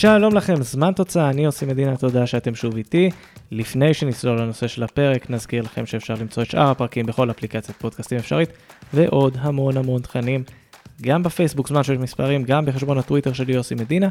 [0.00, 3.10] שלום לכם, זמן תוצאה, אני עושה מדינה, תודה שאתם שוב איתי.
[3.50, 8.18] לפני שנצלול לנושא של הפרק, נזכיר לכם שאפשר למצוא את שאר הפרקים בכל אפליקציית פודקאסטים
[8.18, 8.48] אפשרית,
[8.94, 10.44] ועוד המון המון תכנים,
[11.02, 14.08] גם בפייסבוק זמן שיש מספרים, גם בחשבון הטוויטר שלי יוסי מדינה.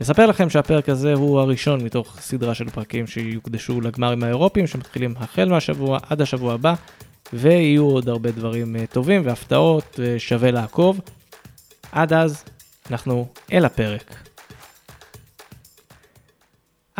[0.00, 5.48] נספר לכם שהפרק הזה הוא הראשון מתוך סדרה של פרקים שיוקדשו לגמרים האירופיים, שמתחילים החל
[5.48, 6.74] מהשבוע עד השבוע הבא,
[7.32, 11.00] ויהיו עוד הרבה דברים אה, טובים והפתעות, אה, שווה לעקוב.
[11.92, 12.44] עד אז,
[12.90, 14.31] אנחנו אל הפרק.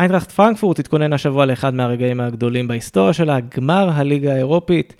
[0.03, 4.95] איינטראכט פרנקפורט התכונן השבוע לאחד מהרגעים הגדולים בהיסטוריה שלה, גמר הליגה האירופית.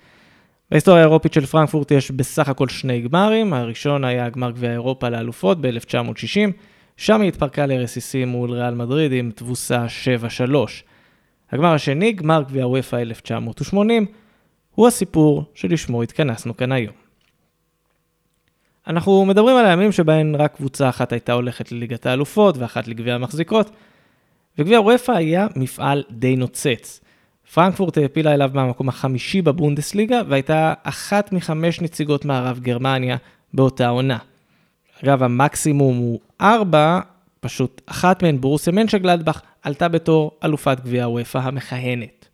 [0.71, 5.61] בהיסטוריה האירופית של פרנקפורט יש בסך הכל שני גמרים, הראשון היה גמר גביע אירופה לאלופות
[5.61, 6.51] ב-1960,
[6.97, 9.85] שם היא התפרקה לרסיסים מול ריאל מדריד עם תבוסה
[10.47, 10.55] 7-3.
[11.51, 14.05] הגמר השני, גמר גביע וופא 1980,
[14.75, 16.93] הוא הסיפור שלשמו התכנסנו כאן היום.
[18.87, 23.71] אנחנו מדברים על הימים שבהם רק קבוצה אחת הייתה הולכת לליגת האלופות ואחת לגביע המחזיקות,
[24.57, 26.99] וגביע וופא היה מפעל די נוצץ.
[27.53, 33.17] פרנקפורט העפילה אליו מהמקום החמישי בבונדסליגה, והייתה אחת מחמש נציגות מערב גרמניה
[33.53, 34.17] באותה עונה.
[35.03, 36.99] אגב, המקסימום הוא ארבע,
[37.39, 42.27] פשוט אחת מהן, ברוסיה מנשגלדבך, עלתה בתור אלופת גביע וופא המכהנת.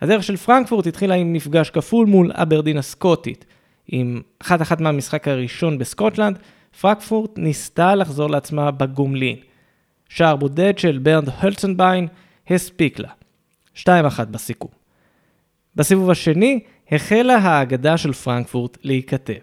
[0.00, 3.44] הדרך של פרנקפורט התחילה עם מפגש כפול מול אברדין הסקוטית.
[3.88, 6.38] עם אחת אחת מהמשחק הראשון בסקוטלנד,
[6.80, 9.36] פרנקפורט ניסתה לחזור לעצמה בגומלין.
[10.10, 12.08] שער בודד של ברנד הולצנביין
[12.50, 13.08] הספיק לה.
[13.76, 13.80] 2-1
[14.30, 14.70] בסיכום.
[15.76, 16.60] בסיבוב השני
[16.92, 19.34] החלה האגדה של פרנקפורט להיכתב.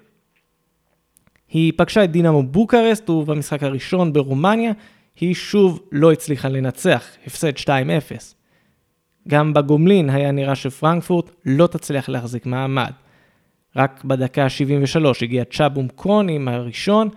[1.50, 4.72] היא פגשה את דינמו בוקרסט ובמשחק הראשון ברומניה
[5.20, 7.68] היא שוב לא הצליחה לנצח, הפסד 2-0.
[9.28, 12.92] גם בגומלין היה נראה שפרנקפורט לא תצליח להחזיק מעמד.
[13.76, 17.10] רק בדקה ה-73 הגיע צ'ה בום קון עם הראשון,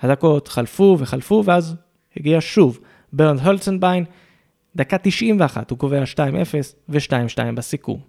[0.00, 1.76] הדקות חלפו וחלפו ואז
[2.16, 2.78] הגיע שוב
[3.12, 4.04] ברנד הולצנביין,
[4.76, 6.18] דקה 91 הוא קובע 2-0
[6.88, 8.00] ו-2-2 בסיכום.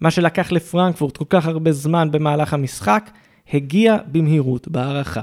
[0.00, 3.10] מה שלקח לפרנקפורט כל כך הרבה זמן במהלך המשחק,
[3.52, 5.22] הגיע במהירות בהארכה.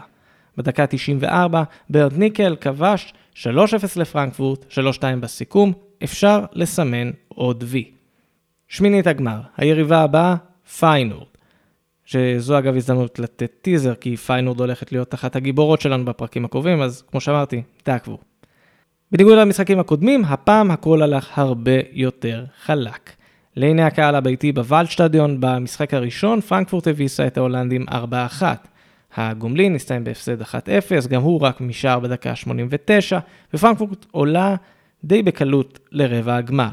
[0.57, 3.45] בדקה 94, ברנד ניקל כבש 3-0
[3.95, 7.91] לפרנקפורט, 3-2 בסיכום, אפשר לסמן עוד וי.
[8.67, 10.35] שמינית הגמר, היריבה הבאה,
[10.79, 11.27] פיינורד.
[12.05, 17.03] שזו אגב הזדמנות לתת טיזר, כי פיינורד הולכת להיות אחת הגיבורות שלנו בפרקים הקרובים, אז
[17.11, 18.17] כמו שאמרתי, תעקבו.
[19.11, 23.11] בניגוד למשחקים הקודמים, הפעם הכל הלך הרבה יותר חלק.
[23.55, 28.43] לעיני הקהל הביתי בוולדשטדיון, במשחק הראשון, פרנקפורט הביסה את ההולנדים 4-1.
[29.15, 30.45] הגומלין הסתיים בהפסד 1-0,
[31.09, 33.19] גם הוא רק משער בדקה 89,
[33.53, 34.55] ופרנקפורט עולה
[35.03, 36.69] די בקלות לרבע הגמר.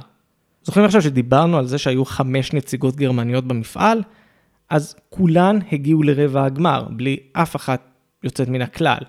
[0.63, 4.03] זוכרים עכשיו שדיברנו על זה שהיו חמש נציגות גרמניות במפעל?
[4.71, 7.81] אז כולן הגיעו לרבע הגמר, בלי אף אחת
[8.25, 9.01] יוצאת מן הכלל.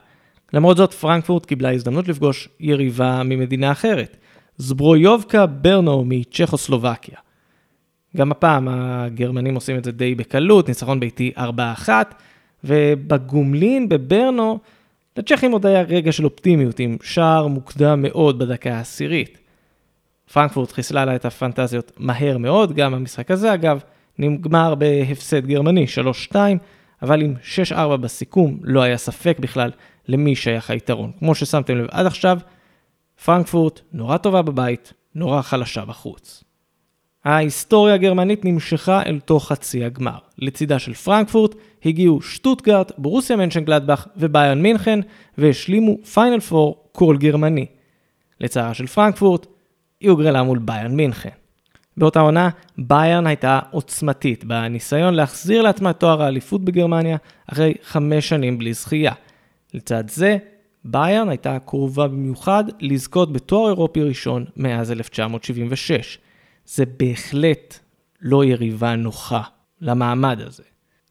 [0.53, 4.17] למרות זאת, פרנקפורט קיבלה הזדמנות לפגוש יריבה ממדינה אחרת,
[4.57, 7.17] זברויובקה ברנו מצ'כוסלובקיה.
[8.17, 11.89] גם הפעם הגרמנים עושים את זה די בקלות, ניצחון ביתי 4-1,
[12.63, 14.59] ובגומלין בברנו,
[15.17, 19.37] לצ'כים עוד היה רגע של אופטימיות עם שער מוקדם מאוד בדקה העשירית.
[20.33, 23.79] פרנקפורט חיסלה לה את הפנטזיות מהר מאוד, גם המשחק הזה אגב,
[24.19, 25.85] נגמר בהפסד גרמני
[26.31, 26.35] 3-2,
[27.01, 27.33] אבל עם
[27.71, 29.71] 6-4 בסיכום לא היה ספק בכלל
[30.07, 31.11] למי שייך היתרון.
[31.19, 32.39] כמו ששמתם לב עד עכשיו,
[33.25, 36.43] פרנקפורט נורא טובה בבית, נורא חלשה בחוץ.
[37.25, 40.17] ההיסטוריה הגרמנית נמשכה אל תוך חצי הגמר.
[40.37, 41.55] לצידה של פרנקפורט
[41.85, 44.99] הגיעו שטוטגרט, בורוסיה מנשנגלדבך וביירן מינכן,
[45.37, 47.65] והשלימו פיינל פור קול גרמני.
[48.39, 49.47] לצערה של פרנקפורט,
[49.99, 51.29] היא הוגרלה מול ביירן מינכן.
[51.97, 57.17] באותה עונה, ביירן הייתה עוצמתית בניסיון להחזיר לעצמה תואר האליפות בגרמניה
[57.51, 59.13] אחרי חמש שנים בלי זכייה.
[59.73, 60.37] לצד זה,
[60.85, 66.17] ביירן הייתה קרובה במיוחד לזכות בתואר אירופי ראשון מאז 1976.
[66.65, 67.79] זה בהחלט
[68.21, 69.41] לא יריבה נוחה
[69.81, 70.63] למעמד הזה.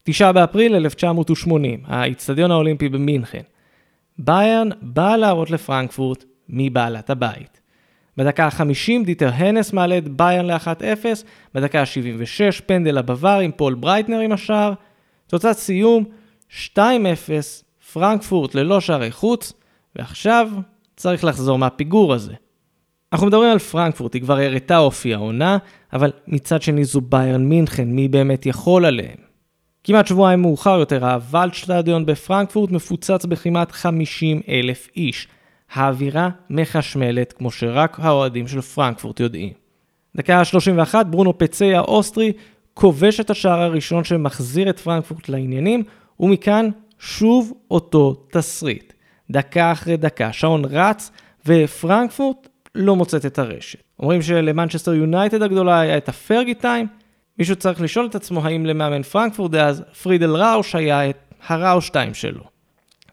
[0.05, 3.43] 9 באפריל 1980, האיצטדיון האולימפי במינכן.
[4.19, 7.61] ביירן באה להראות לפרנקפורט מי בעלת הבית.
[8.17, 11.05] בדקה ה-50 דיטר הנס מעלה את ביירן ל-1-0,
[11.55, 14.73] בדקה ה-76 פנדל לבווארים פול ברייטנר עם השער,
[15.27, 16.05] תוצאת סיום
[16.75, 16.79] 2-0
[17.93, 19.53] פרנקפורט ללא שערי חוץ,
[19.97, 20.49] ועכשיו
[20.97, 22.35] צריך לחזור מהפיגור הזה.
[23.13, 25.59] אנחנו מדברים על פרנקפורט, היא כבר הראתה אופי העונה,
[25.93, 29.17] אבל מצד שני זו ביירן מינכן, מי באמת יכול עליהם?
[29.85, 35.29] כמעט שבועיים מאוחר יותר, הוולדשטדיון בפרנקפורט מפוצץ בכמעט 50 אלף איש.
[35.73, 39.53] האווירה מחשמלת, כמו שרק האוהדים של פרנקפורט יודעים.
[40.17, 42.33] דקה ה-31, ברונו פצי האוסטרי
[42.75, 45.83] כובש את השער הראשון שמחזיר את פרנקפורט לעניינים,
[46.21, 46.69] ומכאן
[47.03, 48.93] שוב אותו תסריט.
[49.31, 51.11] דקה אחרי דקה, שעון רץ,
[51.47, 53.83] ופרנקפורט לא מוצאת את הרשת.
[54.01, 56.87] אומרים שלמנצ'סטר יונייטד הגדולה היה את הפרגי טיים,
[57.39, 61.17] מישהו צריך לשאול את עצמו האם למאמן פרנקפורט דאז פרידל ראוש היה את
[61.47, 62.45] הראוש טיים שלו.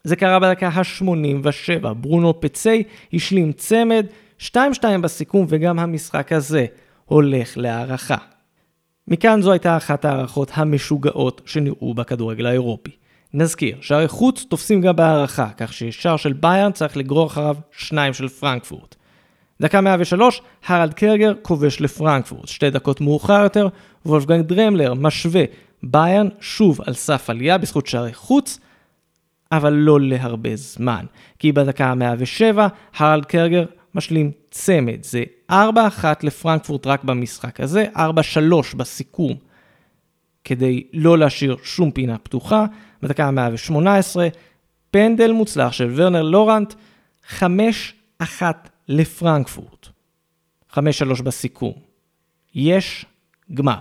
[0.03, 2.83] זה קרה בדקה ה-87, ברונו פצי
[3.13, 4.05] השלים צמד,
[4.39, 4.55] 2-2
[5.01, 6.65] בסיכום וגם המשחק הזה
[7.05, 8.17] הולך להערכה.
[9.07, 12.98] מכאן זו הייתה אחת ההערכות המשוגעות שנראו בכדורגל האירופי.
[13.33, 18.27] נזכיר, שערי חוץ תופסים גם בהערכה, כך ששער של ביירן צריך לגרור אחריו שניים של
[18.27, 18.95] פרנקפורט.
[19.61, 22.47] דקה 103, הרלד קרגר כובש לפרנקפורט.
[22.47, 23.67] שתי דקות מאוחר יותר,
[24.05, 25.43] וולפגנג דרמלר משווה
[25.83, 28.59] ביירן שוב על סף עלייה בזכות שערי חוץ,
[29.51, 31.05] אבל לא להרבה זמן.
[31.39, 32.59] כי בדקה ה-107,
[32.97, 33.65] הרלד קרגר
[33.95, 35.03] משלים צמד.
[35.03, 35.53] זה 4-1
[36.23, 37.99] לפרנקפורט רק במשחק הזה, 4-3
[38.77, 39.48] בסיכום.
[40.43, 42.65] כדי לא להשאיר שום פינה פתוחה.
[43.01, 44.19] בדקה ה-118,
[44.91, 46.73] פנדל מוצלח של ורנר לורנט,
[47.39, 47.43] 5-1
[48.87, 49.87] לפרנקפורט.
[50.73, 50.77] 5-3
[51.23, 51.73] בסיכום.
[52.55, 53.05] יש
[53.53, 53.77] גמר.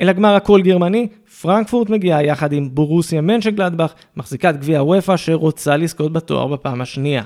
[0.00, 1.08] אל הגמר הכל גרמני,
[1.40, 7.22] פרנקפורט מגיעה יחד עם בורוסיה מנשגלדבך, מחזיקת גביע וופא שרוצה לזכות בתואר בפעם השנייה.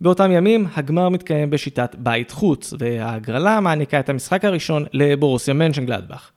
[0.00, 6.30] באותם ימים הגמר מתקיים בשיטת בית חוץ, וההגרלה מעניקה את המשחק הראשון לבורוסיה מנשנגלדבך.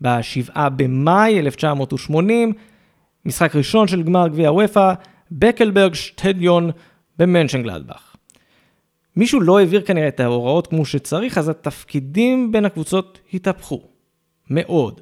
[0.00, 2.52] ב-7 במאי 1980,
[3.24, 4.94] משחק ראשון של גמר גביע אופ"א,
[5.32, 6.70] בקלברג שטדיון
[7.18, 8.16] במנשנגלדבך.
[9.16, 13.82] מישהו לא העביר כנראה את ההוראות כמו שצריך, אז התפקידים בין הקבוצות התהפכו.
[14.50, 15.00] מאוד.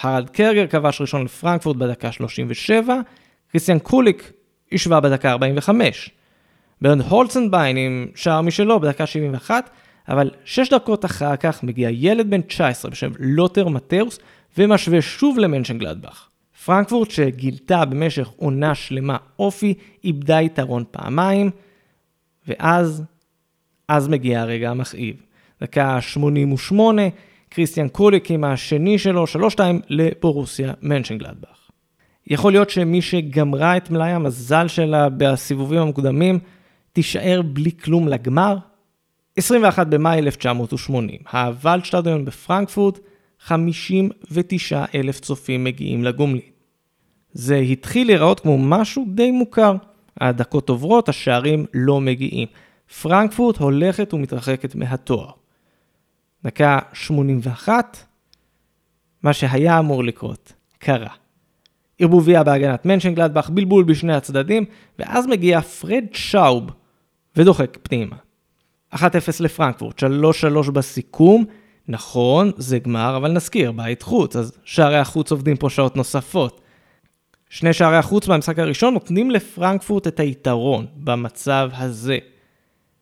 [0.00, 3.00] הרלד קרגר כבש ראשון לפרנקפורט בדקה 37,
[3.52, 4.32] קריסטיאן קוליק
[4.72, 6.10] השווה בדקה 45.
[6.82, 9.70] ברנד הולצנביין עם שער משלו בדקה 71,
[10.08, 14.18] אבל שש דקות אחר כך מגיע ילד בן 19 בשם לוטר מטאוס
[14.58, 16.28] ומשווה שוב למנשן גלדבך.
[16.64, 19.74] פרנקפורט שגילתה במשך עונה שלמה אופי,
[20.04, 21.50] איבדה יתרון פעמיים,
[22.48, 23.02] ואז,
[23.88, 25.16] אז מגיע הרגע המכאיב.
[25.60, 27.02] דקה 88,
[27.48, 31.70] קריסטיאן קוליק עם השני שלו, 3-2 לבורוסיה מנשנגלדבך.
[32.26, 36.38] יכול להיות שמי שגמרה את מלאי המזל שלה בסיבובים המוקדמים,
[36.92, 38.56] תישאר בלי כלום לגמר?
[39.36, 42.98] 21 במאי 1980, הוולדשטדיון בפרנקפורט,
[43.40, 46.40] 59 אלף צופים מגיעים לגומלין.
[47.32, 49.76] זה התחיל להיראות כמו משהו די מוכר.
[50.20, 52.48] הדקות עוברות, השערים לא מגיעים.
[53.02, 55.30] פרנקפורט הולכת ומתרחקת מהתואר.
[56.44, 57.96] דקה 81,
[59.22, 61.10] מה שהיה אמור לקרות, קרה.
[61.98, 64.64] ערבוביה בהגנת מנשנגלדבך, בלבול בשני הצדדים,
[64.98, 66.70] ואז מגיע פרד שאוב
[67.36, 68.16] ודוחק פנימה.
[68.94, 68.98] 1-0
[69.40, 70.02] לפרנקפורט,
[70.66, 71.44] 3-3 בסיכום,
[71.88, 76.60] נכון, זה גמר, אבל נזכיר, בית חוץ, אז שערי החוץ עובדים פה שעות נוספות.
[77.50, 82.18] שני שערי החוץ במשחק הראשון נותנים לפרנקפורט את היתרון במצב הזה.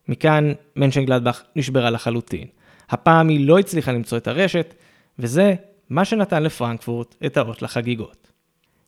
[0.08, 2.46] מכאן מנשנגלדבך נשברה לחלוטין.
[2.90, 4.74] הפעם היא לא הצליחה למצוא את הרשת,
[5.18, 5.54] וזה
[5.90, 8.28] מה שנתן לפרנקפורט את האות לחגיגות.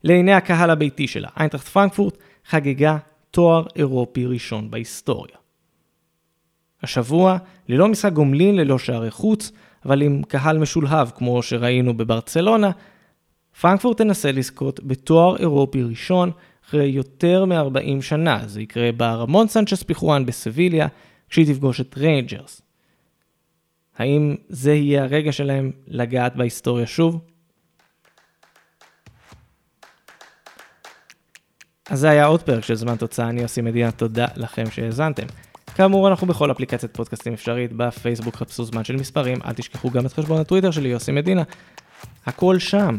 [0.05, 2.97] לעיני הקהל הביתי שלה, איינטראכט פרנקפורט חגגה
[3.31, 5.37] תואר אירופי ראשון בהיסטוריה.
[6.83, 9.53] השבוע, ללא משחק גומלין, ללא שערי חוץ,
[9.85, 12.71] אבל עם קהל משולהב כמו שראינו בברצלונה,
[13.61, 16.31] פרנקפורט תנסה לזכות בתואר אירופי ראשון
[16.69, 18.43] אחרי יותר מ-40 שנה.
[18.47, 20.89] זה יקרה ברמון סנצ'ס פיחואן בסביליה,
[21.29, 22.63] כשהיא תפגוש את ריינג'רס.
[23.97, 27.21] האם זה יהיה הרגע שלהם לגעת בהיסטוריה שוב?
[31.91, 35.27] אז זה היה עוד פרק של זמן תוצאה, אני עושה מדינה, תודה לכם שהאזנתם.
[35.79, 40.13] כאמור, אנחנו בכל אפליקציית פודקאסטים אפשרית, בפייסבוק חפשו זמן של מספרים, אל תשכחו גם את
[40.13, 41.43] חשבון הטוויטר שלי, יוסי מדינה.
[42.27, 42.99] הכל שם.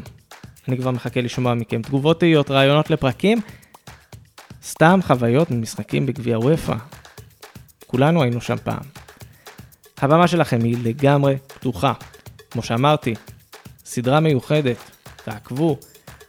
[0.68, 3.38] אני כבר מחכה לשמוע מכם תגובות תהיות, רעיונות לפרקים,
[4.64, 6.76] סתם חוויות ממשחקים בגביע וופא.
[7.88, 8.84] כולנו היינו שם פעם.
[9.98, 11.94] הבמה שלכם היא לגמרי פתוחה.
[12.52, 13.14] כמו שאמרתי,
[13.86, 14.78] סדרה מיוחדת,
[15.24, 15.78] תעקבו,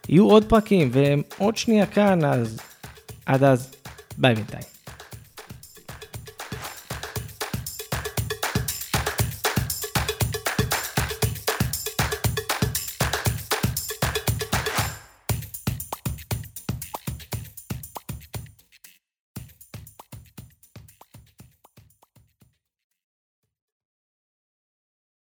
[0.09, 2.61] יהיו עוד פרקים והם עוד שנייה כאן, אז
[3.27, 3.71] עד אז,
[4.19, 4.70] ביי בינתיים.